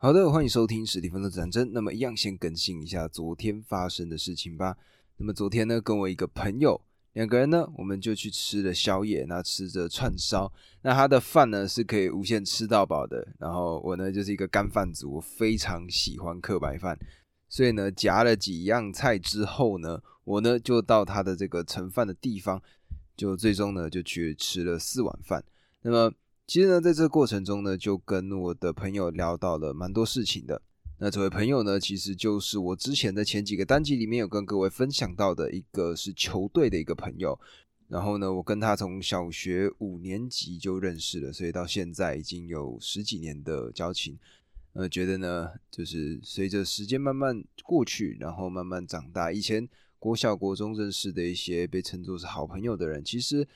[0.00, 1.72] 好的，欢迎收听史蒂芬的战争。
[1.72, 4.76] 那么，一样先更新一下昨天发生的事情吧。
[5.16, 6.80] 那么，昨天呢，跟我一个朋友
[7.14, 10.52] 两个人呢，我们就去吃了宵夜，那吃着串烧。
[10.82, 13.26] 那他的饭呢是可以无限吃到饱的。
[13.40, 16.96] 然后我呢就是一个干饭族，我非常喜欢刻白饭，
[17.48, 22.62] 所以呢夹了几样菜之后呢，我呢就到他的这个盛饭的地方，
[23.16, 25.44] 就最终呢就去吃了四碗饭。
[25.82, 26.14] 那么。
[26.48, 30.62] 其实呢，在这个过程中呢，就跟我的朋友聊到了蛮多事情的。
[30.96, 37.38] 那这位朋友呢，其实就是我之前的前几个单集里面有跟各位分享到的一个是球队的一个朋友。
[37.86, 44.18] 然后呢，我跟他从小学五年级就认识了，所以到现在已经有十几年的交情。
[44.72, 49.68] 呃，觉得呢，就是随着时间慢慢过去，然后慢慢长大，以前
[49.98, 53.46] 国小国中认识的一些被称作是好朋友的人，其实。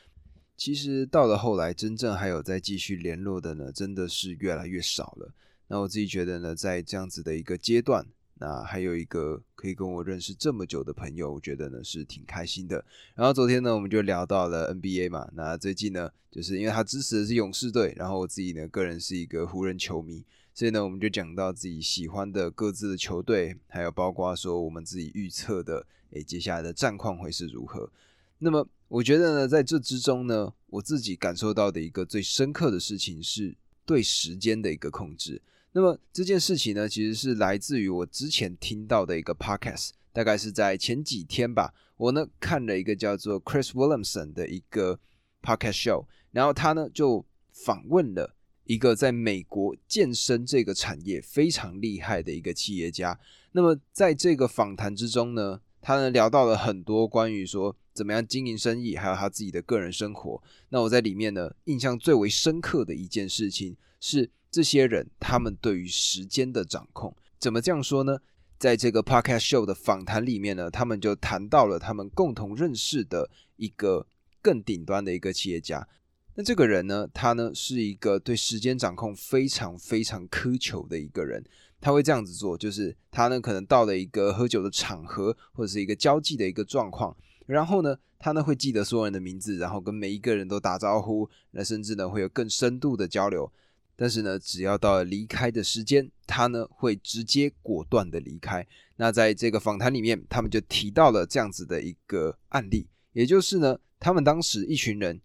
[0.56, 5.32] 其实到了后来，真正还有在继续联络的呢，真的是越来越少了。
[5.66, 8.06] 那我自己觉得呢，在这样子的一个阶段，
[8.38, 12.84] 那还有一个可以跟我认识这么久的朋友，我觉得呢是挺开心的。
[13.14, 15.28] 然后昨天呢，我们就聊到了 NBA 嘛。
[15.34, 20.22] 那最近呢，就是因为他支持的是勇士队，然后我自己呢个人是一个湖人球迷，
[20.54, 27.90] 所以呢，我们就讲到自己喜欢的各自的球队，还有包括说我们自己预测的，诶，接下来的战况会是如何。
[28.38, 35.40] 那么我觉得呢，在这之中呢，我自己感受到的一个最深刻的事情是对时间的一个控制。
[35.72, 41.72] 那么这件事情呢，其实是来自于我之前听到的一个 podcast，大概是在前几天吧。
[41.96, 45.00] 我呢看了一个叫做 Chris Williamson 的一个
[45.40, 53.18] podcast show，然后他呢就访问了一个在美国健身这个产业非常厉害的一个企业家。
[53.52, 57.76] 那么在这个访谈之中呢，他呢聊到了很多关于说。
[57.94, 60.42] 怎么样经营生意，还有他自己的个人生活。
[60.70, 67.14] 那我在里面呢，印象最为深刻的一件事情是，这些人他们对于时间的掌控。
[67.38, 68.16] 怎么这样说呢？
[68.58, 74.06] 在这个 podcast show 的访谈里面呢，他们就谈到了他们共同认识的一个
[74.40, 75.86] 更顶端的一个企业家。
[76.34, 81.44] 那这个人呢，他呢是一个对时间掌控非常非常苛求的一个人。
[81.82, 87.14] 他会这样子做，就是他呢可能到了一个喝酒的场合，或者是一个交际的一个状况。
[87.44, 93.52] 然后呢，他呢会记得所有人的名字，然后跟每一个人都打招呼，那甚至呢会有更深度的交流。
[93.96, 98.66] 但是呢，只要到了离开的时间，他呢会直接果断的离开。
[98.96, 105.20] 那在这个访谈里面，他们就提到了这样子的一个案例，也就是呢，他们当时一群人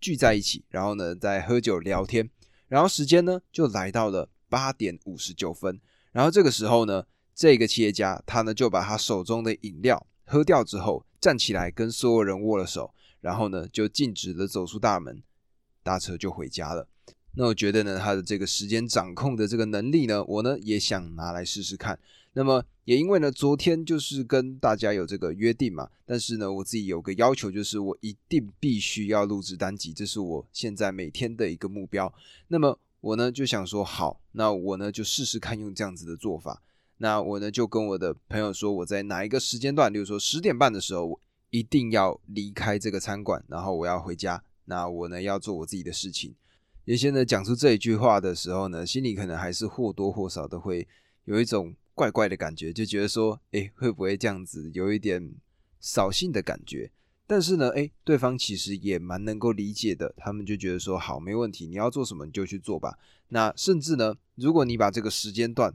[0.00, 2.28] 聚在一起，然后呢在喝酒聊天，
[2.66, 5.78] 然后时间呢就来到了八点五十九分，
[6.12, 7.04] 然后这个时候呢，
[7.34, 11.04] 这个企业家他呢就把他手中的饮料喝掉之后。
[11.20, 15.20] 站起来跟所有人握了手，然后呢就径直的走出大门，
[15.82, 16.86] 搭车就回家了。
[17.34, 21.98] 那我觉得呢，他的这个时间掌控的这个能力呢，我呢也想拿来试试看。
[22.34, 32.14] 那么也因为呢，昨天就是跟大家有这个约定嘛，但是呢，我自己有个要求，就是我一定必须要录制单集，这是我现在每天的一个目标。
[32.46, 36.62] 那么我呢就想说，好，那我呢就试试看用这样子的做法。
[36.98, 41.20] 那我呢就跟我的朋友说，我在哪一个时间段，比如说十点半的时候，我
[41.50, 44.42] 一定要离开这个餐馆，然后我要回家。
[44.64, 46.34] 那我呢要做我自己的事情。
[46.84, 50.86] 原先呢讲出这一句话的时候呢，心里可能还是或多或少的会
[51.24, 55.32] 有一种怪怪的感觉，就觉得说，哎，会不会这样子有一点
[55.78, 56.90] 扫兴的感觉？
[57.28, 62.98] 但是呢，哎，对方其实也蛮能够理解的，他们就觉得说，好，没问题，你要做什么你就去做吧。
[63.28, 65.74] 那甚至呢，如果你把这个时间段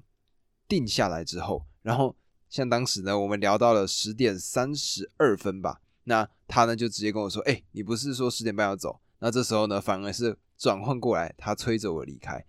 [0.68, 2.16] 定下来之后，然后
[2.50, 12.44] 像当时呢，我们聊到了十点三十二分吧，那他呢就直接跟我说：“哎，你不是说十点半要走？”那这时候呢，反而是转换过来，他催着我离开。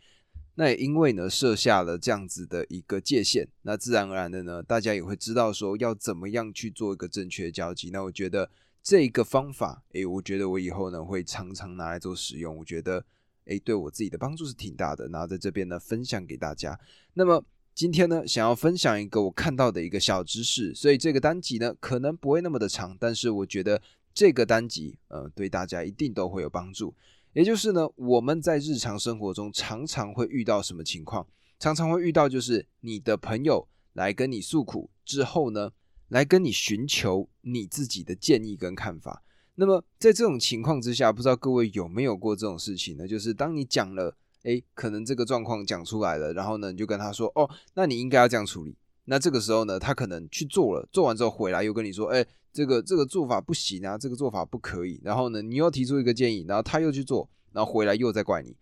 [0.54, 7.90] 那也因为呢设下了这样子的一个界限，那自然而然的呢，大家也会知道说要怎么样去做一个正确的交集。
[7.90, 8.48] 那我觉得
[8.84, 12.56] 这个方法，哎，我觉得我以后呢会常常拿来做使用。
[12.58, 13.04] 我觉得，
[13.46, 15.08] 哎，对我自己的帮助是挺大的。
[15.08, 16.78] 然后在这边呢分享给大家。
[17.14, 17.44] 那么。
[17.74, 23.82] 今天呢，想要分享一个我看到的一个小知识，所以这个单集呢可能不会那么的长，但是我觉得
[24.14, 26.94] 这个单集呃对大家一定都会有帮助。
[27.32, 31.26] 也就是呢，我们在日常生活中常常会遇到什么情况？
[31.58, 35.72] 常常会遇到就是你的朋友来跟你诉苦之后呢，
[36.08, 39.22] 来跟你寻求你自己的建议跟看法。
[39.54, 43.06] 那么在这种情况之下，不知道各位有没有过这种事情呢？
[43.06, 44.16] 就是当你讲了。
[44.44, 48.76] 哎，可能这个状况讲出来了，然后呢，你就跟他说，哦，那你应该要这样处理。
[49.06, 52.22] 那这个时候呢，他可能去做了，做完之后回来又跟你说，哎，
[52.52, 55.00] 这个这个做法不行啊，这个做法不可以。
[55.02, 58.54] 然后呢，你又提出一个建议，然后他又去做，然后回来又在怪你。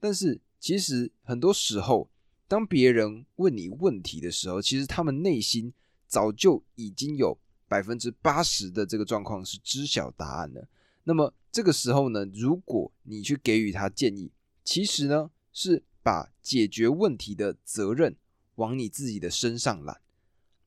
[0.00, 2.08] 但是其实很多时候，
[2.48, 5.70] 当别人问你问题的时候，其实他们内心
[6.06, 7.38] 早就已经有
[7.68, 10.68] 百分之八十的这个状况是知晓答案了。
[11.04, 14.30] 那么这个时候呢，如果你去给予他建议，
[14.64, 18.16] 其实呢是把解决问题的责任
[18.56, 20.00] 往你自己的身上揽。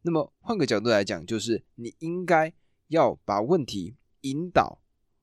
[0.02, 2.54] 那么换个角度来讲，就是你应该
[2.88, 4.82] 要把问题引导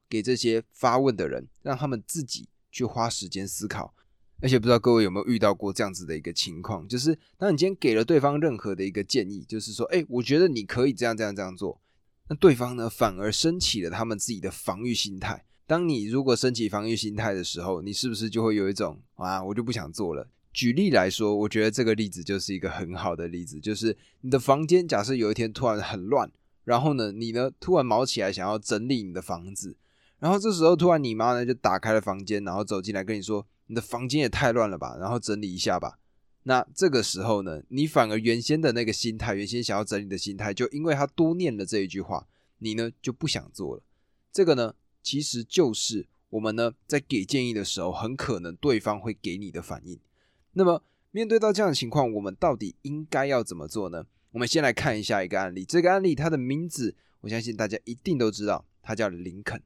[0.08, 3.94] 给这些发问的人，让他们自己去花时间思考。
[4.40, 11.80] 而且不知道各位有没有遇到过这样子的一个情况，就是当你今天给了对方任何的一个建议，就是说，哎，我觉得你可以这样这样这样做，
[12.28, 15.44] 那对方呢反而升起了他们自己的防御心态。
[15.66, 20.28] 当你如果升起防御心态的时候，你是不是就会有一种啊，我就不想做了？
[20.52, 26.30] 举例来说，我觉得这个例子就是一个很好的例子，就是你的房间假设有一天突然很乱，
[26.64, 29.76] 然后呢，你呢突然毛起来想要整理你的房子，
[30.18, 33.46] 然后这时候突然你妈呢就打开了房间，然后走进来跟你说。
[33.66, 35.98] 你的房间也太乱了吧，然后整理一下吧。
[36.44, 42.26] 那这个时候呢，你反而原先的那个心态，原先想要整理的心态，就因为他多念了这一句话，
[42.58, 43.82] 你呢就不想做了。
[44.32, 49.98] 这个呢，其实就是我们呢在给建议的时候，很可能对方会给你的反应。
[50.52, 54.06] 那么面对到这样的情况，我们到底应该要怎么做呢？
[54.30, 55.64] 我们先来看一下一个案例。
[55.64, 59.60] 这个案例它的名字，我相信大家一定都知道，它叫林肯。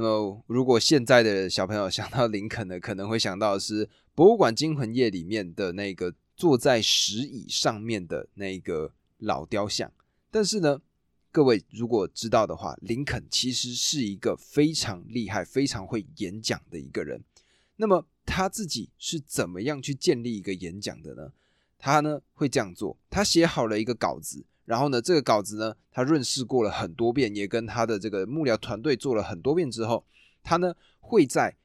[0.00, 3.84] 那么，如果现在的小朋友想到林肯呢，可能会想到是
[4.14, 9.92] 《博物馆惊魂夜》里面的那个坐在石椅上面的那个老雕像。
[10.30, 10.80] 但是呢，
[11.32, 17.24] 各位如果知道的话，林肯其实是一个非常厉害、非常会演讲的一个人。
[17.74, 21.32] 那么他自己是怎么样去建立一个演讲的呢？
[21.76, 24.44] 他呢会这样做：他写好了一个稿子。
[24.68, 30.04] 然后呢，这个稿子呢，他润饰过了很多遍，也跟他的这个幕僚团队做了很多遍之后，
[30.42, 31.56] 他呢会在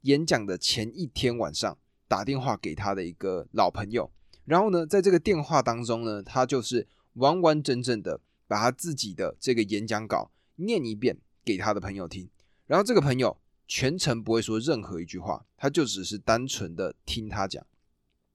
[0.00, 1.76] 演讲的前一天晚上
[2.08, 4.10] 打电话给他的一个老朋友，
[4.46, 12.30] 然后呢，在这个电话当中呢，他就是完完整整的把他自己的这个演讲稿念一遍给他的朋友听，
[12.66, 13.36] 然后这个朋友
[13.66, 17.62] 全程不会说任何一句话，他就只是单纯的听他讲。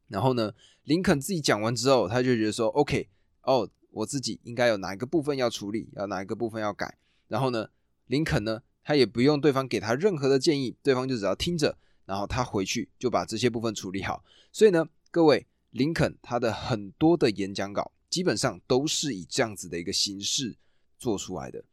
[0.09, 3.09] 然后呢，林肯自己讲完之后，他就觉得说，OK，
[3.41, 3.67] 哦。
[3.93, 6.97] 我自己应该有哪一个部分要处理，要哪一个部分要改。
[7.27, 7.69] 然后呢，
[8.07, 14.23] 林肯呢，他也不用对方给他任何的建议，对方就只要听着，然后他回去就把这些部分处理好。
[14.51, 20.55] 所以呢，各位，林肯他的很多的演讲稿基本上都是以这样子的一个形式
[20.97, 21.63] 做出来的。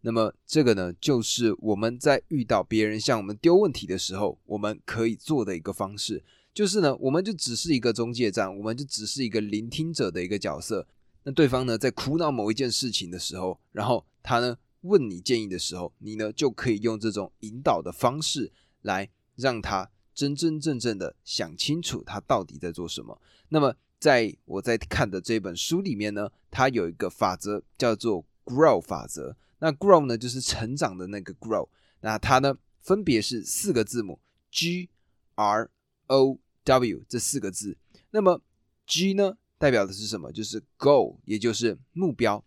[0.00, 6.22] 那么这个呢，就是我们在遇到别人向我们丢问题的时候，我们可以做的一个方式，
[6.54, 10.86] 就是呢，我们就只是一个中介站，我们就只是一个聆听者的一个角色。
[11.24, 18.50] 那对方呢，在苦恼某一件事情的时候，然后他呢问你建议的时候，你呢就可以用这种引导的方式
[18.82, 23.20] 来让他真真正正的想清楚他到底在做什么。
[23.48, 29.36] 那么在我在看的这本书里面呢，它有一个法则叫做 Grow 法则。
[29.58, 31.68] 那 Grow 呢就是成长的那个 Grow。
[32.00, 34.20] 那它呢分别是四个字母
[34.52, 34.88] G
[35.34, 35.68] R
[36.06, 37.76] O W 这四个字。
[38.12, 38.40] 那么
[38.86, 39.36] G 呢？
[39.58, 40.30] 代表的是什么？
[40.32, 42.44] 就是 goal，也就是目标。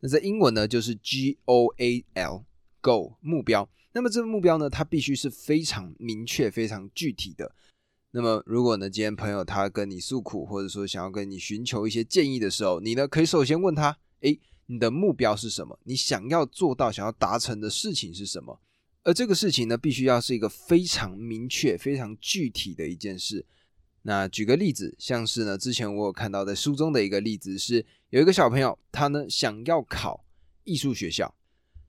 [0.00, 3.68] 那在英文呢，就是 G O A L，goal 目标。
[3.92, 7.54] 那么这个目标呢，它必须是非常明确、非常具体的。
[8.12, 15.78] 那么如果呢，今天朋友他跟你诉苦，或者说想要跟你寻求一些建议的时候，你呢可以首先问他：诶，你的目标是什么？
[15.84, 18.60] 你想要做到、想要达成的事情是什么？
[19.04, 23.44] 而这个事情呢，必须要是一个非常明确、非常具体的一件事。
[24.02, 30.24] 那举个例子，像是呢，之前我有看到在书中的一个例子是，有一个小朋友，他呢想要考
[30.64, 31.34] 艺术学校。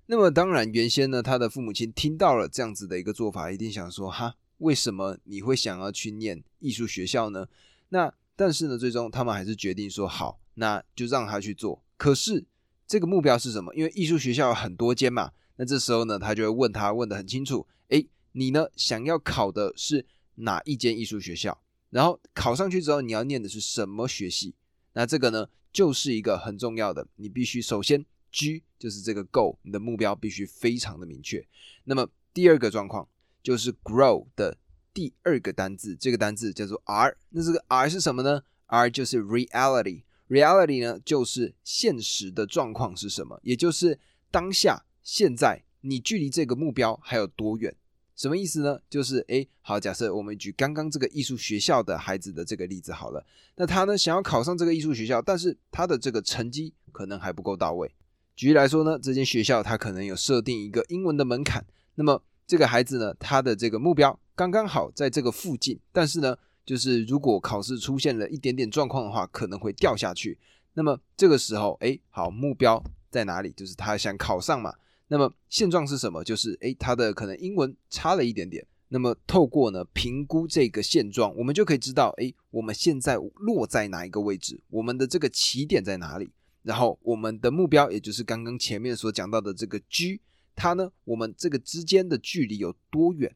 [0.05, 7.47] 那么当然，原先呢，他的父母亲听到了这样子的一个做法，一定想说，哈，为什么你会想要去念艺术学校呢？
[7.89, 11.83] 那但是呢，最终他们还是决定说，好，那就让他去做。
[11.97, 12.45] 可是
[12.85, 13.73] 这个目标是什么？
[13.73, 15.31] 因为艺术学校有很多间嘛。
[15.55, 20.05] 那这时候呢，他就会问他，问得很清楚，诶，你呢想要考的是
[20.35, 21.59] 哪一间艺术学校？
[21.93, 24.55] 然后考上去之后，你要念的是什么学系？
[24.93, 31.47] 那这个呢，就是一个很重要的，你必须首先 G 就是这个 Go，你的目标必须非常的明确。
[31.83, 33.07] 那么第二个状况
[33.43, 34.57] 就是 Grow 的
[34.91, 37.15] 第二个单字，这个单字叫做 R。
[37.29, 43.39] 那这个 R 是什么呢？R 就是 Reality，Reality 呢就是现实的状况是什么？
[43.43, 43.99] 也就是
[44.31, 47.75] 当下现在你距离这个目标还有多远？
[48.23, 48.79] 什么意思呢？
[48.89, 53.21] 就是诶，好，假设我们举刚刚这个艺术学校的孩子的这个例子好了，
[53.57, 57.93] 那他呢想要考上这个艺术学校，但是他的这个成绩可能还不够到位。
[58.33, 61.65] 举例来说呢，这间学校他可能有设定一个英文的门槛，
[61.95, 66.33] 那么这个孩子呢，他的这个目标刚刚好在这个附近，但是呢
[66.65, 70.39] 就是如果考试出现了一点点状况的话，可能会掉下去。
[70.75, 73.51] 那么这个时候，哎，好，目标在哪里？
[73.51, 74.73] 就是他想考上嘛。
[75.13, 76.23] 那么现状是什么？
[76.23, 78.65] 就是哎，他的可能英文差了一点点。
[78.87, 84.59] 那么透过呢评估这个现状，我们就可以知道，哎，我们现在落在哪一个位置？
[84.71, 86.31] 我们的这个起点在哪里？
[86.63, 90.19] 然后我们的目标，也就是刚刚前面所讲到的这个 G，
[90.55, 93.35] 它呢，我们这个之间的距离有多远？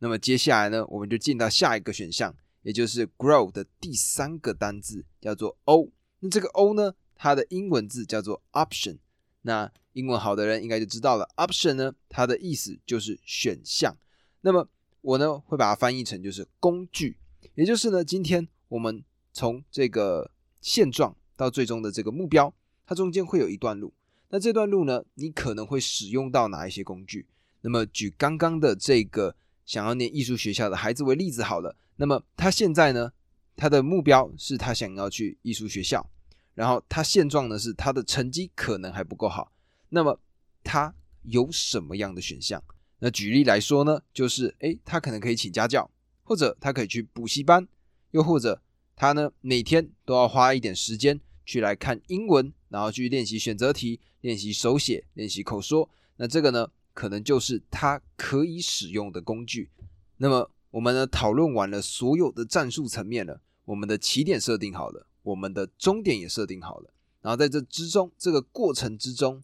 [0.00, 5.90] 那么接下来呢，我们就进到下一个选项，也就是 grow 的第三个单字，叫做 O。
[6.20, 8.98] 那这个 O 呢，它的英文字叫做 option。
[9.44, 13.96] 那英文好的人应该就知道了，option 呢，它的意思就是选项。
[14.40, 14.68] 那么
[15.00, 17.16] 我呢，会把它翻译成就是工具，
[17.54, 20.30] 也就是呢，今天我们从这个
[20.60, 21.16] 现状。
[21.34, 22.54] 到最终的这个目标，
[22.86, 23.92] 它中间会有一段路。
[24.28, 27.26] 那这段路呢，你可能会使用到哪一些工具？
[27.62, 29.34] 那么举刚刚的这个
[29.64, 31.74] 想要念艺术学校的孩子为例子好了。
[31.96, 33.10] 那么他现在呢，
[33.56, 36.08] 他的目标是他想要去艺术学校，
[36.54, 39.50] 然后他现状呢是他的成绩可能还不够好。
[39.94, 40.18] 那么
[40.64, 42.62] 他有什么样的选项？
[42.98, 45.90] 那举例来说呢，就是诶，他可能可以请家教，
[46.24, 47.68] 或者他可以去补习班，
[48.10, 48.60] 又或者。
[48.94, 55.88] 他呢，每天都要花一点时间去来看英文，然后去练习选择题、练习手写、练习口说。
[56.16, 59.70] 那这个呢，可能就是他可以使用的工具。
[60.18, 66.92] 那么我们呢，讨论完了所有的战术层面了，我们的起点设定好了，我们的终点也设定好了。
[67.22, 69.42] 然后在这之中，这个过程之中，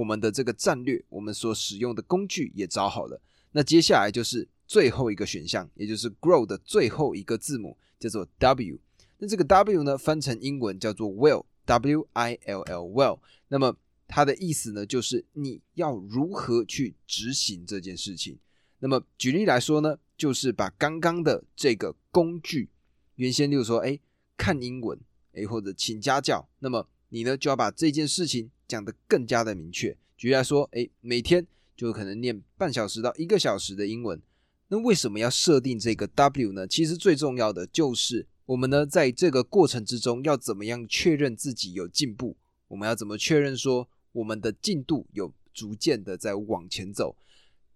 [0.00, 3.20] 我们的这个战略，我们所使用的工具也找好了。
[3.52, 8.78] 那接下来就是最后一个选项，也就是 grow 的最后一个字母，叫做 W。
[9.18, 13.18] 那这个 W 呢，翻成英文叫做 Will，W I L L Will。
[13.48, 13.76] 那么
[14.08, 18.38] 它的意思呢，就是你要如何去执行这件事情。
[18.78, 22.70] 那么举例来说呢，就是把刚刚的这个工具，
[23.16, 24.00] 原先例如说，哎，
[24.38, 24.98] 看英文，
[25.34, 29.96] 哎，或者请家教，那么你呢就要把这件事情讲得更加的明确。
[30.16, 34.20] 举例来说，哎，每天就可能念半小时到一个小时的英文。
[34.68, 36.66] 那为什么要设定这个 W 呢？
[36.66, 38.26] 其实最重要的就是。
[38.46, 42.36] 我们呢，在这个过程之中，要怎么样确认自己有进步？
[42.66, 47.14] 我们要怎么确认说我们的进度有逐渐的在往前走？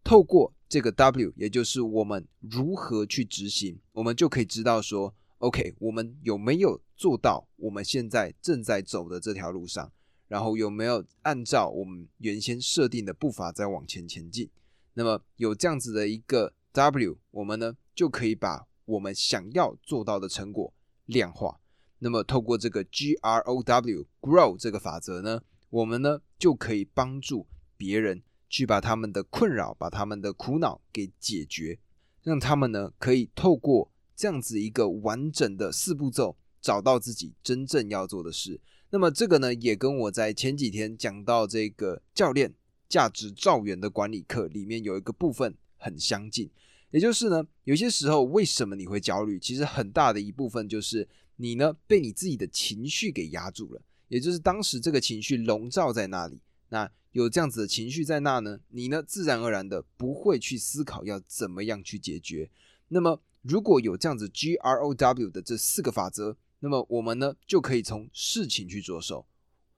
[0.02, 5.14] 透过这个 W，也就是我们如何去执行，我们就可以知道说
[5.44, 9.92] ，OK，我们有没有做到我们现在正在走的这条路上？
[10.26, 14.48] 然后有没有按照我们原先设定的步伐在往前前进？
[14.94, 18.66] 那么有这样子的一个 W，我们呢就可以把。
[18.86, 20.70] 我们想要做到的成果
[21.06, 21.58] 量化，
[22.00, 27.46] 那么透过这个 G R O W Grow 这个法则呢，我们呢就可以帮助
[27.78, 31.78] 别人去把他们的困扰、把他们的苦恼给解决，
[32.22, 38.60] 让他们呢可以透过这样子一个完整的四步骤，找到自己真正要做的事。
[38.90, 42.54] 那么这个呢，也跟我在前几天讲到这个教练
[42.88, 46.48] 价值造元的管理课里面有一个部分很相近。
[46.90, 49.36] 也就是呢，有些时候为什么你会焦虑？
[49.38, 53.82] 其实很大的一部分就是你呢被你自己的情绪给压住了。
[54.06, 62.48] 也就是当时这个情绪笼罩在那里，那有这样子的情绪在那呢，你呢自然而然的不会去思考要怎么样去解决。
[62.88, 69.26] 那么如果有这样子 G R O W 的这四个法则，那么我们呢就可以从事情去着手，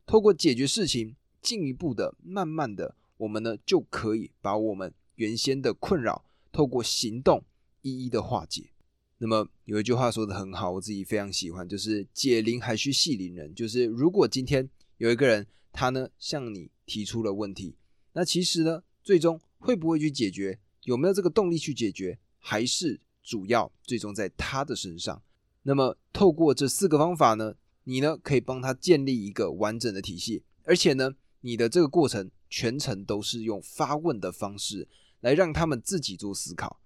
[0.06, 6.24] 透过解决事情，进一步的、慢慢的，我们呢就可以把我们原先的困扰。
[6.52, 7.42] 透过行动
[7.82, 8.70] 一一的化解。
[9.18, 13.54] 那么有一句话说的很好，我自己非常喜欢，就是解铃还需系铃人。
[13.54, 17.76] 就是如果今天有一个人，他呢向你提出了问题，
[18.14, 25.20] 那其实呢，最终会不会去解决，有没有这个动力去解决，还是主要最终在他的身上。
[25.64, 31.10] 那么透过这四个方法呢，你呢可以帮他建立一个完整的体系，而且呢，
[31.42, 34.88] 你的这个过程全程都是用发问的方式。
[35.20, 36.78] 来让他们自己做思考，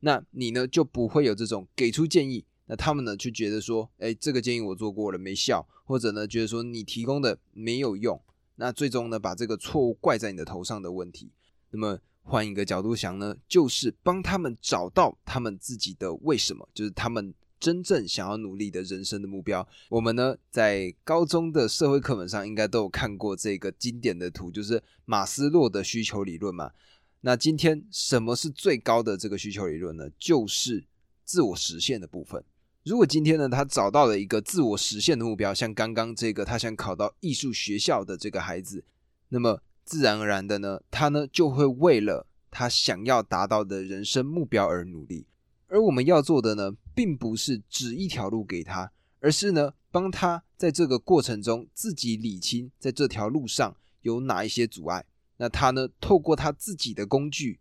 [0.00, 8.22] 那你呢就不会有这种给出建议，那他们呢就觉得说，哎，这个建议我做过了没效，或者呢觉得说你提供的没有用，
[8.56, 11.32] 那最终呢把这个错误怪在你的头上的问题。
[11.70, 11.98] 那么
[12.30, 19.66] 换一个角度想呢，就是帮他们找到他们自己的为什么，就是他们真正想要努力的人生的目标。
[19.88, 26.70] 我们呢在高中的社会课本上应该都有看过这个经典的图，就是马斯洛的需求理论嘛。
[27.22, 30.08] 那今天什么是最高的这个需求理论呢？
[30.16, 30.86] 就是
[31.24, 32.44] 自我实现的部分。
[32.84, 38.84] 如果今天呢，他找到了一个自我实现的目标，像刚刚这个他想考到艺术学校的这个孩子，
[39.28, 39.60] 那么
[39.90, 45.26] 自然而然的呢，他呢就会为了他想要达到的人生目标而努力。
[45.66, 55.04] 而我们要做的呢，并不是指一条路给他，而是呢帮他在这个过程中自己理清，在这条路上有哪一些阻碍。
[55.38, 57.58] 那他呢透过他自己的工具，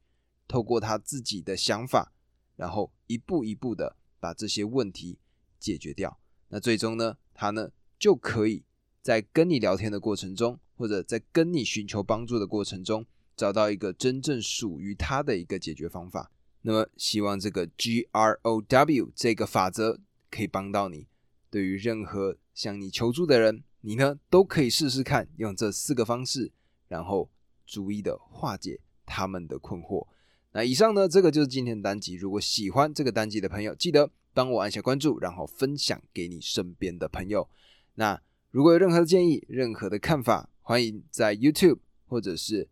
[0.47, 2.13] 透过他自己的想法，
[2.55, 5.17] 然后一步一步的把这些问题
[5.59, 6.19] 解决掉。
[6.49, 8.63] 那最终呢，他呢就可以
[9.01, 13.05] 在跟你聊天的过程中，或者在跟你寻求帮助的过程中，
[13.35, 16.31] 找到一个真正属于他的一个解决方法。
[16.61, 19.99] 那么，希望这个 G R O W 这个法则
[20.31, 21.05] 可以帮到你。
[21.49, 26.53] 对于任何向你求助的人，你呢都可以试试看，用这四个方式，
[26.87, 27.29] 然后
[27.65, 30.07] 逐一的化解他们的困惑。
[30.53, 32.13] 那以上呢，这个就是今天的单集。
[32.15, 37.49] 如果喜欢这个单集的朋友，记得帮我按下关注，然后分享给你身边的朋友。
[37.95, 38.21] 那
[38.51, 42.69] 如果有任何的建议、任何的看法，欢迎在 YouTube 或者是。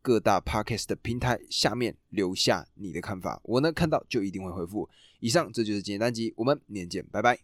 [0.00, 4.88] 各大 podcast 的平台下面留下你的看法，我呢看到就一定会回复。
[5.20, 7.38] 以上，这就是今天单集，我们明天见，拜拜。